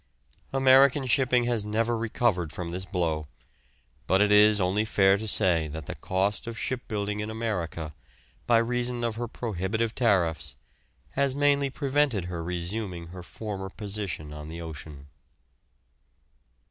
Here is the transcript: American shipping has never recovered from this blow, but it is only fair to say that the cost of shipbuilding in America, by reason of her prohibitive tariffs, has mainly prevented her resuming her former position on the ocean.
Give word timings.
American 0.51 1.05
shipping 1.05 1.43
has 1.43 1.63
never 1.63 1.95
recovered 1.95 2.51
from 2.51 2.71
this 2.71 2.85
blow, 2.87 3.27
but 4.07 4.19
it 4.19 4.31
is 4.31 4.59
only 4.59 4.83
fair 4.83 5.15
to 5.15 5.27
say 5.27 5.67
that 5.67 5.85
the 5.85 5.93
cost 5.93 6.47
of 6.47 6.57
shipbuilding 6.57 7.19
in 7.19 7.29
America, 7.29 7.93
by 8.47 8.57
reason 8.57 9.03
of 9.03 9.13
her 9.13 9.27
prohibitive 9.27 9.93
tariffs, 9.93 10.55
has 11.11 11.35
mainly 11.35 11.69
prevented 11.69 12.23
her 12.25 12.43
resuming 12.43 13.09
her 13.09 13.21
former 13.21 13.69
position 13.69 14.33
on 14.33 14.49
the 14.49 14.59
ocean. 14.59 15.05